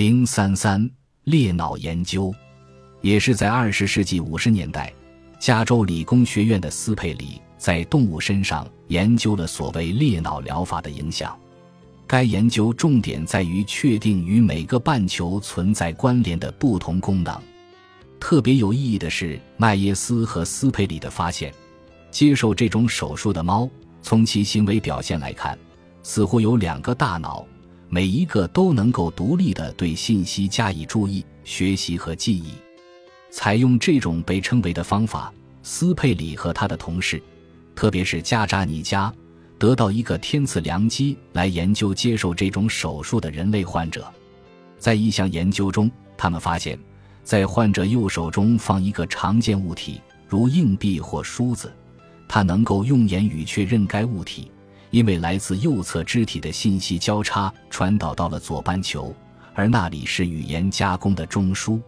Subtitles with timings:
[0.00, 0.90] 零三三
[1.24, 2.34] 裂脑研究，
[3.02, 4.90] 也是在二十世纪五十年代，
[5.38, 11.38] 加州理工学院的斯佩里在动物身上研究了所谓裂脑疗法的影响。
[12.06, 17.38] 该研究重点在于确定与每个半球存在关联的不同功能。
[18.18, 21.52] 特别有意义的是，麦耶斯和斯佩里的发现：
[22.10, 23.68] 接受这种手术的猫，
[24.00, 25.58] 从其行为表现来看，
[26.02, 27.44] 似乎有两个大脑，
[27.92, 32.52] 每一个都能够独立地对信息加以注意、学习和记忆。
[33.30, 35.32] 采用这种被称为的方法，
[35.64, 37.20] 斯佩里和他的同事，
[37.74, 39.12] 特别是加扎尼加。
[39.58, 44.06] 得到一个天赐良机来研究接受这种手术的人类患者，
[44.78, 46.78] 在一项研究中，他们发现，
[47.24, 51.70] 在患者右手中放一个常见物体，如硬币或梳子，
[52.28, 54.50] 他能够用言语确认该物体，
[54.90, 59.14] 因为来自右侧肢体的信息交叉传导到了左半球，
[59.54, 61.80] 而那里是语言加工的中枢。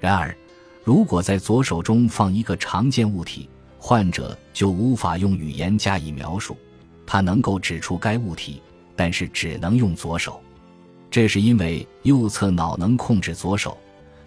[0.00, 0.34] 然而，
[0.82, 6.56] 如果在左手中放一个常见物体，患者就无法用语言加以描述。
[7.06, 8.62] 他能够指出该物体，
[8.94, 10.40] 但是只能用左手，
[11.10, 13.76] 这是因为右侧脑能控制左手，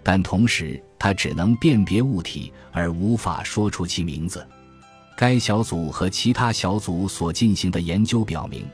[0.03, 4.45] 但同时他只能辨别物体而无法说出其名字。
[5.15, 8.65] 该小组和其他小组所进行的研究表明，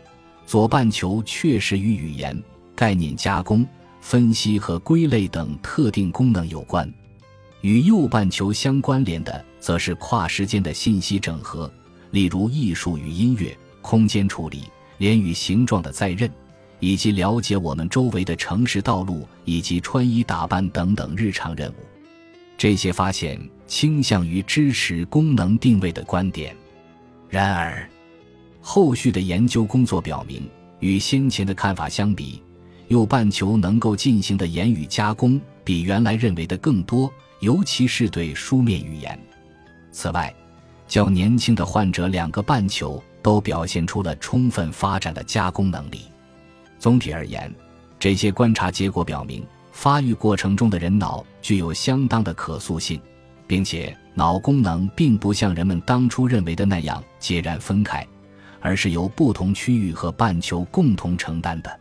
[0.46, 2.42] 左半球确实与语言、
[2.76, 3.66] 概念加工、
[4.02, 6.92] 分析和归类等特定功能有关，
[7.62, 11.72] 与右半球相关联的则是跨时间的信息整合，
[12.12, 13.58] 例如艺术与音乐。
[13.82, 14.64] 空间处理、
[14.98, 16.30] 连与形状的再认，
[16.82, 21.76] 以及了解我们周围的城市道路以及穿衣打扮等等日常任务，
[22.58, 26.54] 这些发现倾向于支持功能定位的观点。
[27.30, 27.88] 然而，
[28.60, 32.44] 后续的研究工作表明，与先前的看法相比，
[32.90, 39.18] 右半球能够进行的言语加工比原来认为的更多，尤其是对书面语言。
[39.92, 40.34] 此外，
[40.88, 43.02] 较年轻的患者两个半球。
[43.22, 46.04] 都表现出了充分发展的加工能力。
[46.80, 47.54] 总体而言，
[48.00, 52.98] 这些观察结果表明，发育过程中的人脑具有相当的可塑性，
[53.50, 58.08] 并且脑功能并不像人们当初认为的那样截然分开，
[58.60, 61.80] 而是由不同区域和半球共同承担的。